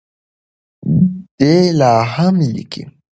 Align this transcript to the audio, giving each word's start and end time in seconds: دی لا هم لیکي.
دی 1.37 1.55
لا 1.79 1.93
هم 2.13 2.35
لیکي. 2.55 2.83